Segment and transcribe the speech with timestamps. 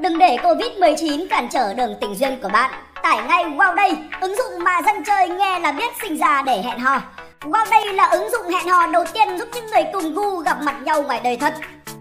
[0.00, 2.70] Đừng để Covid-19 cản trở đường tình duyên của bạn.
[3.02, 6.62] Tải ngay Wow Day, ứng dụng mà dân chơi nghe là biết sinh ra để
[6.62, 7.00] hẹn hò.
[7.40, 10.56] Wow Day là ứng dụng hẹn hò đầu tiên giúp những người cùng gu gặp
[10.62, 11.54] mặt nhau ngoài đời thật.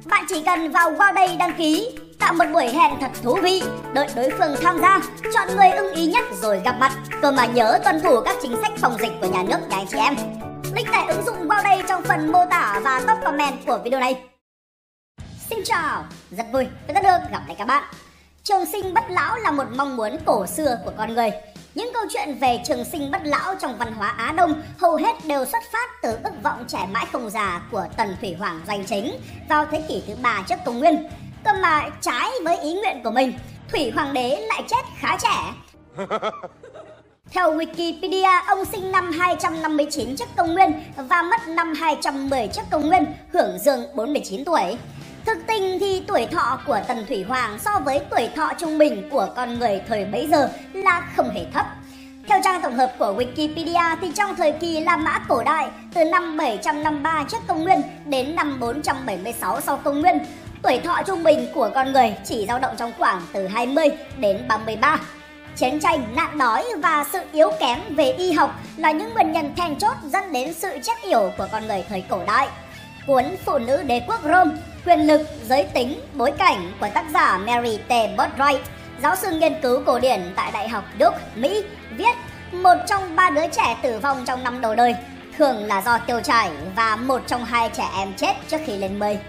[0.06, 3.64] Bạn chỉ cần vào Wow Day đăng ký, tạo một buổi hẹn thật thú vị,
[3.94, 5.00] đợi đối phương tham gia,
[5.34, 6.92] chọn người ưng ý nhất rồi gặp mặt.
[7.22, 9.88] Cơ mà nhớ tuân thủ các chính sách phòng dịch của nhà nước nhà anh
[9.88, 10.16] chị em.
[10.76, 14.00] Link tải ứng dụng Wow Day trong phần mô tả và top comment của video
[14.00, 14.35] này.
[15.50, 17.84] Xin chào, rất vui tôi đã được gặp lại các bạn.
[18.44, 21.32] Trường sinh bất lão là một mong muốn cổ xưa của con người.
[21.76, 25.26] Những câu chuyện về trường sinh bất lão trong văn hóa Á Đông hầu hết
[25.26, 28.86] đều xuất phát từ ước vọng trẻ mãi không già của Tần Thủy Hoàng danh
[28.86, 31.10] chính vào thế kỷ thứ ba trước công nguyên.
[31.44, 33.34] Cơ mà trái với ý nguyện của mình,
[33.72, 35.54] Thủy Hoàng đế lại chết khá trẻ.
[37.32, 42.88] Theo Wikipedia, ông sinh năm 259 trước công nguyên và mất năm 210 trước công
[42.88, 44.78] nguyên, hưởng dương 49 tuổi.
[45.26, 49.10] Thực tình thì tuổi thọ của Tần Thủy Hoàng so với tuổi thọ trung bình
[49.12, 51.66] của con người thời bấy giờ là không hề thấp.
[52.28, 56.04] Theo trang tổng hợp của Wikipedia thì trong thời kỳ La Mã cổ đại từ
[56.04, 60.18] năm 753 trước công nguyên đến năm 476 sau công nguyên,
[60.62, 64.48] tuổi thọ trung bình của con người chỉ dao động trong khoảng từ 20 đến
[64.48, 65.00] 33.
[65.56, 69.54] Chiến tranh, nạn đói và sự yếu kém về y học là những nguyên nhân
[69.56, 72.48] then chốt dẫn đến sự chết yểu của con người thời cổ đại.
[73.08, 74.52] Cuốn Phụ nữ đế quốc Rome
[74.86, 77.92] Quyền lực, giới tính, bối cảnh của tác giả Mary T.
[77.92, 78.60] Botwright,
[79.02, 82.16] giáo sư nghiên cứu cổ điển tại Đại học Duke, Mỹ, viết
[82.52, 84.96] một trong ba đứa trẻ tử vong trong năm đầu đời,
[85.38, 89.00] thường là do tiêu chảy và một trong hai trẻ em chết trước khi lên
[89.00, 89.20] mây.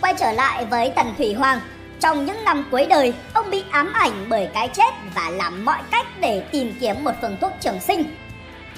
[0.00, 1.60] Quay trở lại với Tần Thủy Hoàng,
[2.00, 5.78] trong những năm cuối đời, ông bị ám ảnh bởi cái chết và làm mọi
[5.90, 8.16] cách để tìm kiếm một phương thuốc trường sinh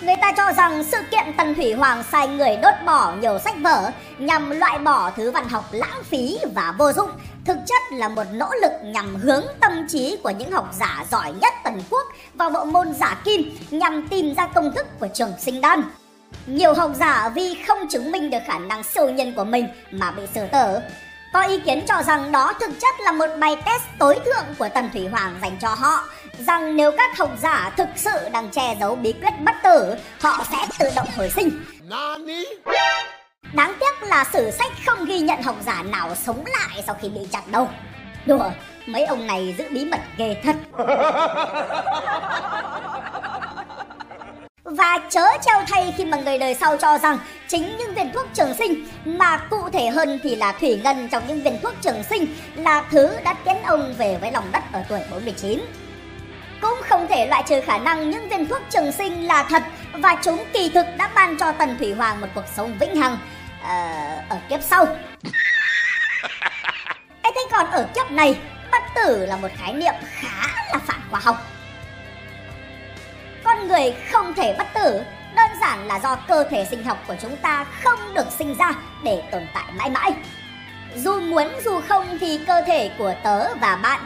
[0.01, 3.55] Người ta cho rằng sự kiện Tần Thủy Hoàng sai người đốt bỏ nhiều sách
[3.63, 7.11] vở nhằm loại bỏ thứ văn học lãng phí và vô dụng,
[7.45, 11.33] thực chất là một nỗ lực nhằm hướng tâm trí của những học giả giỏi
[11.41, 15.33] nhất Tần Quốc vào bộ môn giả kim nhằm tìm ra công thức của trường
[15.39, 15.83] sinh đan.
[16.47, 20.11] Nhiều học giả vì không chứng minh được khả năng siêu nhân của mình mà
[20.11, 20.79] bị xử tử.
[21.33, 24.69] Có ý kiến cho rằng đó thực chất là một bài test tối thượng của
[24.69, 26.05] Tần Thủy Hoàng dành cho họ
[26.47, 30.45] rằng nếu các học giả thực sự đang che giấu bí quyết bất tử, họ
[30.51, 31.51] sẽ tự động hồi sinh.
[33.53, 37.09] Đáng tiếc là sử sách không ghi nhận học giả nào sống lại sau khi
[37.09, 37.69] bị chặt đâu.
[38.27, 38.51] Đùa,
[38.87, 40.57] mấy ông này giữ bí mật ghê thật.
[44.65, 47.19] Và chớ treo thay khi mà người đời sau cho rằng
[47.49, 51.23] chính những viên thuốc trường sinh mà cụ thể hơn thì là thủy ngân trong
[51.29, 52.27] những viên thuốc trường sinh
[52.57, 55.61] là thứ đã tiến ông về với lòng đất ở tuổi 49
[56.61, 60.17] cũng không thể loại trừ khả năng những viên thuốc trường sinh là thật và
[60.23, 63.19] chúng kỳ thực đã ban cho Tần Thủy Hoàng một cuộc sống vĩnh hằng
[63.61, 64.85] uh, ở kiếp sau.
[67.23, 68.39] ấy thế còn ở kiếp này,
[68.73, 71.37] bất tử là một khái niệm khá là phản khoa học.
[73.45, 75.03] Con người không thể bất tử
[75.37, 78.73] đơn giản là do cơ thể sinh học của chúng ta không được sinh ra
[79.05, 80.13] để tồn tại mãi mãi.
[80.97, 84.01] Dù muốn dù không thì cơ thể của tớ và bạn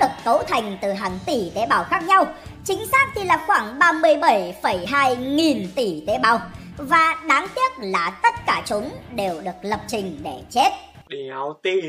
[0.00, 2.26] được cấu thành từ hàng tỷ tế bào khác nhau.
[2.64, 6.40] Chính xác thì là khoảng 37,2 nghìn tỷ tế bào.
[6.76, 10.70] Và đáng tiếc là tất cả chúng đều được lập trình để chết.
[11.08, 11.84] Đéo tin.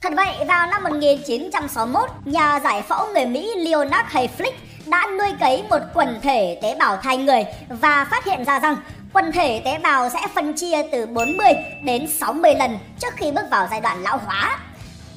[0.00, 4.52] Thật vậy, vào năm 1961, nhà giải phẫu người Mỹ Leonard Hayflick
[4.86, 8.76] đã nuôi cấy một quần thể tế bào thai người và phát hiện ra rằng
[9.12, 11.46] quần thể tế bào sẽ phân chia từ 40
[11.82, 14.58] đến 60 lần trước khi bước vào giai đoạn lão hóa.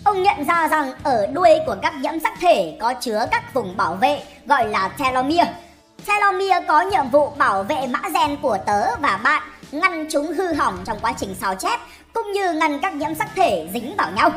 [0.08, 3.78] Ông nhận ra rằng ở đuôi của các nhiễm sắc thể có chứa các vùng
[3.78, 5.54] bảo vệ gọi là telomere.
[6.06, 10.54] Telomere có nhiệm vụ bảo vệ mã gen của tớ và bạn, ngăn chúng hư
[10.54, 11.80] hỏng trong quá trình sao chép,
[12.14, 14.32] cũng như ngăn các nhiễm sắc thể dính vào nhau.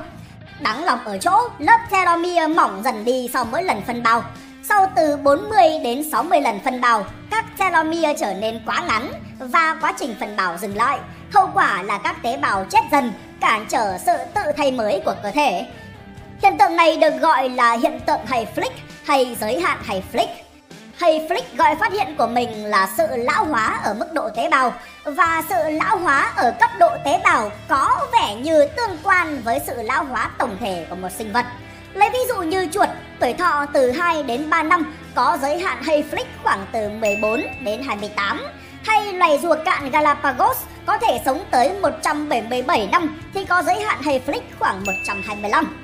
[0.60, 4.25] Đáng lòng ở chỗ, lớp telomere mỏng dần đi sau mỗi lần phân bào.
[4.69, 9.76] Sau từ 40 đến 60 lần phân bào, các telomere trở nên quá ngắn và
[9.81, 10.98] quá trình phân bào dừng lại.
[11.32, 15.14] Hậu quả là các tế bào chết dần, cản trở sự tự thay mới của
[15.22, 15.66] cơ thể.
[16.42, 18.70] Hiện tượng này được gọi là hiện tượng hay flick
[19.04, 20.26] hay giới hạn hay flick.
[20.96, 24.48] Hay flick gọi phát hiện của mình là sự lão hóa ở mức độ tế
[24.48, 24.72] bào
[25.04, 29.60] và sự lão hóa ở cấp độ tế bào có vẻ như tương quan với
[29.66, 31.46] sự lão hóa tổng thể của một sinh vật.
[31.94, 32.88] Lấy ví dụ như chuột,
[33.20, 37.43] tuổi thọ từ 2 đến 3 năm có giới hạn hay flick khoảng từ 14
[37.64, 38.40] đến 28
[38.90, 40.56] hay loài rùa cạn Galapagos
[40.87, 45.76] có thể sống tới 177 năm thì có giới hạn hay flick khoảng 125.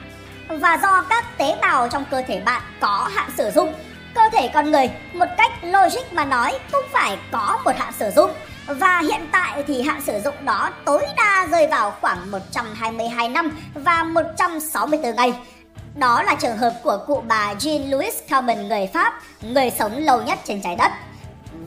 [0.49, 3.75] Và do các tế bào trong cơ thể bạn có hạn sử dụng,
[4.15, 8.11] cơ thể con người một cách logic mà nói cũng phải có một hạn sử
[8.17, 8.31] dụng.
[8.67, 13.59] Và hiện tại thì hạn sử dụng đó tối đa rơi vào khoảng 122 năm
[13.75, 15.33] và 164 ngày
[15.95, 20.39] Đó là trường hợp của cụ bà Jean-Louis Calment người Pháp, người sống lâu nhất
[20.45, 20.93] trên trái đất.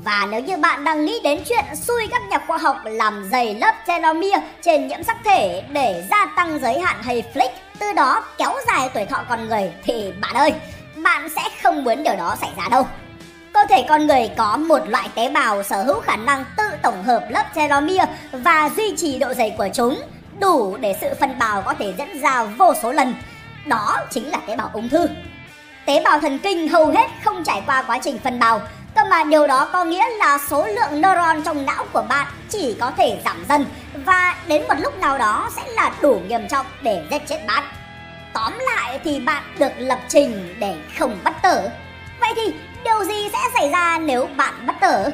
[0.03, 3.55] Và nếu như bạn đang nghĩ đến chuyện xui các nhà khoa học làm dày
[3.55, 7.49] lớp telomere trên nhiễm sắc thể để gia tăng giới hạn hay flick,
[7.79, 10.53] từ đó kéo dài tuổi thọ con người thì bạn ơi,
[10.95, 12.87] bạn sẽ không muốn điều đó xảy ra đâu.
[13.53, 17.03] Cơ thể con người có một loại tế bào sở hữu khả năng tự tổng
[17.03, 20.01] hợp lớp telomere và duy trì độ dày của chúng
[20.39, 23.13] đủ để sự phân bào có thể diễn ra vô số lần.
[23.65, 25.07] Đó chính là tế bào ung thư.
[25.85, 28.61] Tế bào thần kinh hầu hết không trải qua quá trình phân bào,
[29.09, 32.91] mà điều đó có nghĩa là số lượng neuron trong não của bạn chỉ có
[32.97, 37.03] thể giảm dần và đến một lúc nào đó sẽ là đủ nghiêm trọng để
[37.11, 37.63] giết chết bạn.
[38.33, 41.59] Tóm lại thì bạn được lập trình để không bất tử.
[42.19, 42.53] Vậy thì
[42.83, 45.11] điều gì sẽ xảy ra nếu bạn bất tử?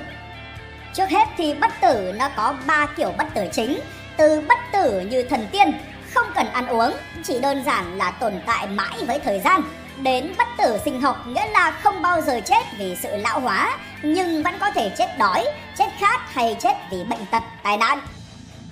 [0.94, 3.80] Trước hết thì bất tử nó có 3 kiểu bất tử chính,
[4.18, 5.72] từ bất tử như thần tiên,
[6.14, 6.94] không cần ăn uống,
[7.24, 9.62] chỉ đơn giản là tồn tại mãi với thời gian,
[9.98, 13.78] đến bất tử sinh học nghĩa là không bao giờ chết vì sự lão hóa,
[14.04, 15.46] nhưng vẫn có thể chết đói,
[15.78, 18.00] chết khát hay chết vì bệnh tật, tai nạn.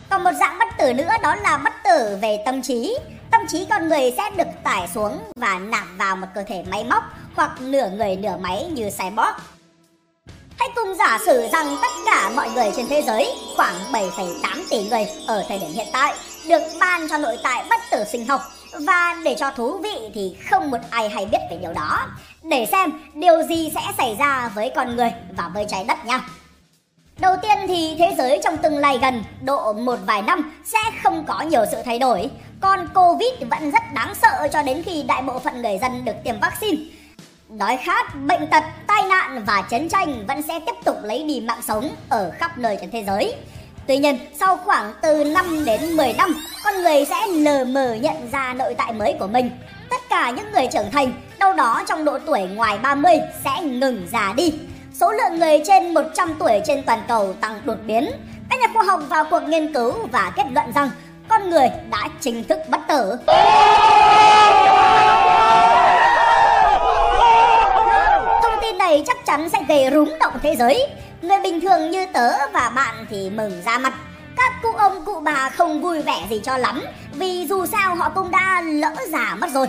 [0.10, 2.98] Còn một dạng bất tử nữa đó là bất tử về tâm trí.
[3.32, 6.84] Tâm trí con người sẽ được tải xuống và nạp vào một cơ thể máy
[6.84, 7.04] móc
[7.36, 9.36] hoặc nửa người nửa máy như cyborg.
[10.60, 14.90] Hãy cùng giả sử rằng tất cả mọi người trên thế giới, khoảng 7,8 tỷ
[14.90, 16.14] người ở thời điểm hiện tại,
[16.48, 18.42] được ban cho nội tại bất tử sinh học
[18.80, 22.08] và để cho thú vị thì không một ai hay biết về điều đó.
[22.44, 26.22] Để xem điều gì sẽ xảy ra với con người và với trái đất nha.
[27.20, 31.26] Đầu tiên thì thế giới trong tương lai gần độ một vài năm sẽ không
[31.26, 32.30] có nhiều sự thay đổi,
[32.62, 36.16] còn Covid vẫn rất đáng sợ cho đến khi đại bộ phận người dân được
[36.24, 36.84] tiêm vaccine.
[37.50, 41.40] Đói khát, bệnh tật, tai nạn và chiến tranh vẫn sẽ tiếp tục lấy đi
[41.40, 43.36] mạng sống ở khắp nơi trên thế giới.
[43.88, 48.32] Tuy nhiên, sau khoảng từ 5 đến 10 năm, con người sẽ lờ mờ nhận
[48.32, 49.50] ra nội tại mới của mình.
[49.90, 54.08] Tất cả những người trưởng thành, đâu đó trong độ tuổi ngoài 30 sẽ ngừng
[54.12, 54.54] già đi.
[54.94, 58.12] Số lượng người trên 100 tuổi trên toàn cầu tăng đột biến.
[58.50, 60.90] Các nhà khoa học vào cuộc nghiên cứu và kết luận rằng
[61.28, 63.16] con người đã chính thức bất tử.
[68.44, 70.88] Thông tin này chắc chắn sẽ gây rúng động thế giới.
[71.24, 73.94] Người bình thường như tớ và bạn thì mừng ra mặt.
[74.38, 76.82] Các cụ ông cụ bà không vui vẻ gì cho lắm
[77.14, 79.68] vì dù sao họ cũng đã lỡ già mất rồi.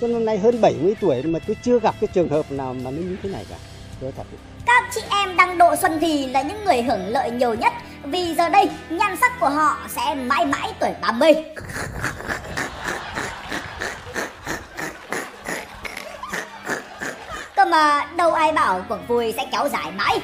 [0.00, 2.90] Tôi năm nay hơn 70 tuổi mà tôi chưa gặp cái trường hợp nào mà
[2.90, 3.56] nó như thế này cả.
[4.00, 4.22] Tôi thật.
[4.66, 7.72] Các chị em đang độ xuân thì là những người hưởng lợi nhiều nhất
[8.04, 11.32] vì giờ đây nhan sắc của họ sẽ mãi mãi tuổi 30.
[17.56, 20.20] Cơ mà đâu ai bảo cuộc vui sẽ kéo dài mãi.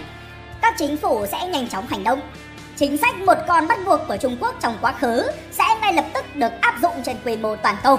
[0.65, 2.21] Các chính phủ sẽ nhanh chóng hành động.
[2.77, 6.05] Chính sách một con bắt buộc của Trung Quốc trong quá khứ sẽ ngay lập
[6.15, 7.99] tức được áp dụng trên quy mô toàn cầu.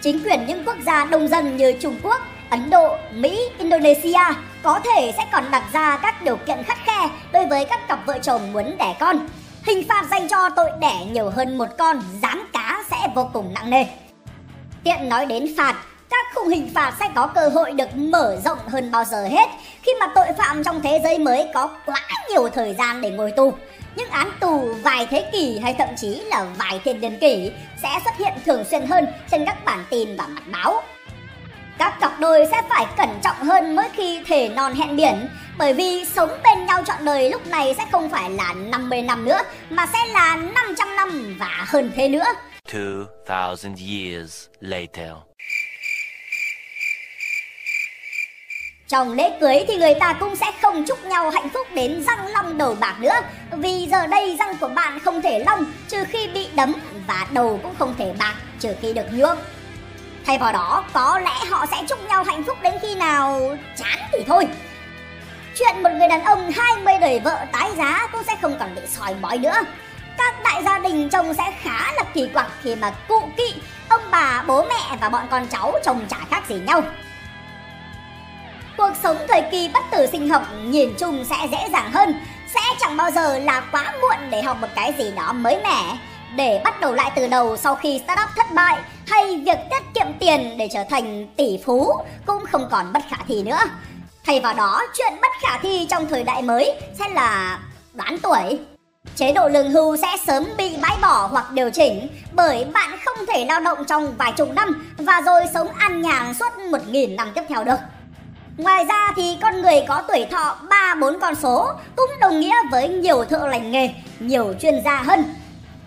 [0.00, 2.20] Chính quyền những quốc gia đông dân như Trung Quốc,
[2.50, 4.20] Ấn Độ, Mỹ, Indonesia
[4.62, 8.06] có thể sẽ còn đặt ra các điều kiện khắt khe đối với các cặp
[8.06, 9.28] vợ chồng muốn đẻ con.
[9.66, 13.54] Hình phạt dành cho tội đẻ nhiều hơn một con, giám cá sẽ vô cùng
[13.54, 13.84] nặng nề.
[14.84, 15.74] Tiện nói đến phạt,
[16.34, 19.48] khung hình phạt sẽ có cơ hội được mở rộng hơn bao giờ hết
[19.82, 23.32] khi mà tội phạm trong thế giới mới có quá nhiều thời gian để ngồi
[23.32, 23.52] tù.
[23.96, 27.52] Những án tù vài thế kỷ hay thậm chí là vài thiên niên kỷ
[27.82, 30.82] sẽ xuất hiện thường xuyên hơn trên các bản tin và mặt báo.
[31.78, 35.72] Các cặp đôi sẽ phải cẩn trọng hơn mỗi khi thể non hẹn biển, bởi
[35.74, 39.40] vì sống bên nhau trọn đời lúc này sẽ không phải là 50 năm nữa,
[39.70, 42.24] mà sẽ là 500 năm và hơn thế nữa.
[43.28, 45.10] 2000 years later.
[48.88, 52.26] Trong lễ cưới thì người ta cũng sẽ không chúc nhau hạnh phúc đến răng
[52.26, 53.14] long đầu bạc nữa.
[53.50, 56.74] Vì giờ đây răng của bạn không thể long, trừ khi bị đấm
[57.06, 59.36] và đầu cũng không thể bạc, trừ khi được nhuộm.
[60.26, 63.98] Thay vào đó, có lẽ họ sẽ chúc nhau hạnh phúc đến khi nào chán
[64.12, 64.48] thì thôi.
[65.58, 68.82] Chuyện một người đàn ông 20 đời vợ tái giá cũng sẽ không còn bị
[68.86, 69.56] sòi bói nữa.
[70.18, 73.54] Các đại gia đình chồng sẽ khá là kỳ quặc khi mà cụ kỵ,
[73.88, 76.82] ông bà, bố mẹ và bọn con cháu chồng chả khác gì nhau
[78.78, 82.14] cuộc sống thời kỳ bất tử sinh học nhìn chung sẽ dễ dàng hơn.
[82.54, 85.98] Sẽ chẳng bao giờ là quá muộn để học một cái gì đó mới mẻ.
[86.36, 90.06] Để bắt đầu lại từ đầu sau khi startup thất bại hay việc tiết kiệm
[90.18, 91.92] tiền để trở thành tỷ phú
[92.26, 93.58] cũng không còn bất khả thi nữa.
[94.26, 97.58] Thay vào đó, chuyện bất khả thi trong thời đại mới sẽ là
[97.94, 98.58] đoán tuổi.
[99.16, 103.26] Chế độ lương hưu sẽ sớm bị bãi bỏ hoặc điều chỉnh bởi bạn không
[103.26, 107.16] thể lao động trong vài chục năm và rồi sống an nhàn suốt một nghìn
[107.16, 107.78] năm tiếp theo được.
[108.58, 110.56] Ngoài ra thì con người có tuổi thọ
[110.96, 115.24] 3-4 con số cũng đồng nghĩa với nhiều thợ lành nghề, nhiều chuyên gia hơn.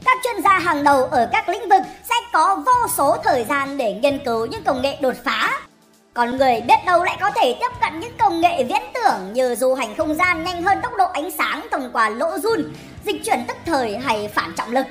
[0.05, 3.77] Các chuyên gia hàng đầu ở các lĩnh vực sẽ có vô số thời gian
[3.77, 5.59] để nghiên cứu những công nghệ đột phá.
[6.13, 9.55] Còn người biết đâu lại có thể tiếp cận những công nghệ viễn tưởng như
[9.55, 12.73] du hành không gian nhanh hơn tốc độ ánh sáng thông qua lỗ run,
[13.05, 14.85] dịch chuyển tức thời hay phản trọng lực.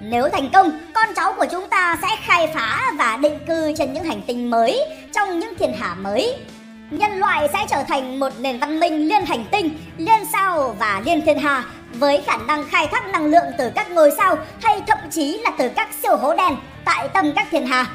[0.00, 3.92] Nếu thành công, con cháu của chúng ta sẽ khai phá và định cư trên
[3.92, 4.80] những hành tinh mới,
[5.14, 6.36] trong những thiên hà mới.
[6.90, 11.02] Nhân loại sẽ trở thành một nền văn minh liên hành tinh, liên sao và
[11.04, 14.82] liên thiên hà với khả năng khai thác năng lượng từ các ngôi sao hay
[14.86, 17.86] thậm chí là từ các siêu hố đen tại tâm các thiên hà.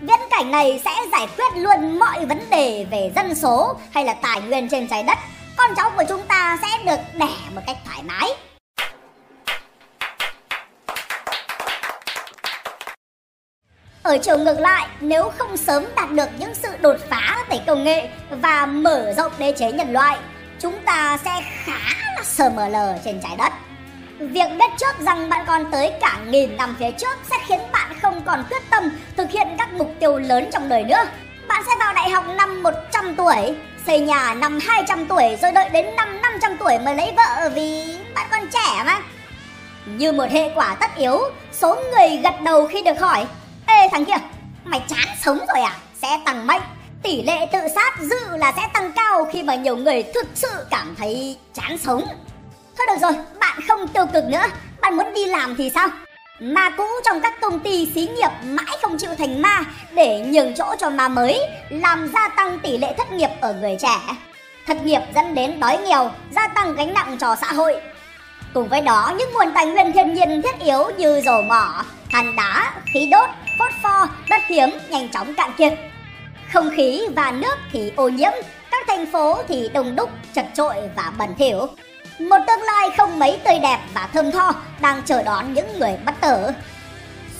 [0.00, 4.14] Viễn cảnh này sẽ giải quyết luôn mọi vấn đề về dân số hay là
[4.14, 5.18] tài nguyên trên trái đất.
[5.56, 8.30] Con cháu của chúng ta sẽ được đẻ một cách thoải mái.
[14.04, 17.84] Ở chiều ngược lại, nếu không sớm đạt được những sự đột phá về công
[17.84, 20.18] nghệ và mở rộng đế chế nhân loại,
[20.60, 21.78] chúng ta sẽ khá
[22.16, 23.52] là sờ mờ lờ trên trái đất.
[24.18, 27.92] Việc biết trước rằng bạn còn tới cả nghìn năm phía trước sẽ khiến bạn
[28.02, 31.04] không còn quyết tâm thực hiện các mục tiêu lớn trong đời nữa.
[31.48, 33.54] Bạn sẽ vào đại học năm 100 tuổi,
[33.86, 37.96] xây nhà năm 200 tuổi rồi đợi đến năm 500 tuổi mới lấy vợ vì
[38.14, 38.98] bạn còn trẻ mà.
[39.86, 41.20] Như một hệ quả tất yếu,
[41.52, 43.26] số người gật đầu khi được hỏi
[43.66, 44.18] Ê thằng kia,
[44.64, 45.76] mày chán sống rồi à?
[46.02, 46.60] Sẽ tăng mạnh.
[47.02, 50.48] Tỷ lệ tự sát dự là sẽ tăng cao khi mà nhiều người thực sự
[50.70, 52.04] cảm thấy chán sống.
[52.78, 54.42] Thôi được rồi, bạn không tiêu cực nữa.
[54.80, 55.88] Bạn muốn đi làm thì sao?
[56.40, 60.54] Ma cũ trong các công ty xí nghiệp mãi không chịu thành ma để nhường
[60.54, 61.40] chỗ cho ma mới,
[61.70, 63.98] làm gia tăng tỷ lệ thất nghiệp ở người trẻ.
[64.66, 67.76] Thất nghiệp dẫn đến đói nghèo, gia tăng gánh nặng cho xã hội.
[68.54, 72.36] Cùng với đó, những nguồn tài nguyên thiên nhiên thiết yếu như dầu mỏ, than
[72.36, 75.72] đá, khí đốt, phốt pho, đất hiếm nhanh chóng cạn kiệt.
[76.52, 78.32] Không khí và nước thì ô nhiễm,
[78.70, 81.66] các thành phố thì đông đúc, chật trội và bẩn thỉu.
[82.18, 85.96] Một tương lai không mấy tươi đẹp và thơm tho đang chờ đón những người
[86.06, 86.46] bất tử.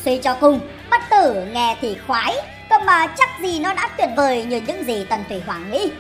[0.04, 2.37] Suy cho cùng, bất tử nghe thì khoái,
[2.71, 5.90] cơ mà chắc gì nó đã tuyệt vời như những gì Tần Thủy Hoàng nghĩ.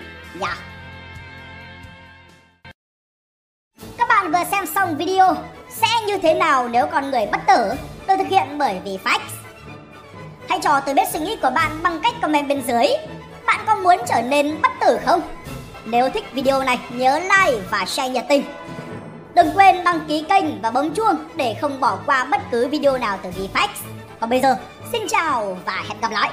[0.40, 0.46] Dạ.
[0.46, 0.73] Yeah.
[4.08, 5.36] Các bạn vừa xem xong video
[5.68, 7.72] Sẽ như thế nào nếu con người bất tử?
[8.08, 9.18] Được thực hiện bởi vì fax.
[10.48, 12.86] Hãy cho tôi biết suy nghĩ của bạn bằng cách comment bên dưới.
[13.46, 15.20] Bạn có muốn trở nên bất tử không?
[15.84, 18.44] Nếu thích video này nhớ like và share nhiệt tình.
[19.34, 22.98] Đừng quên đăng ký kênh và bấm chuông để không bỏ qua bất cứ video
[22.98, 23.68] nào từ VFX
[24.20, 24.56] Còn bây giờ,
[24.92, 26.30] xin chào và hẹn gặp lại!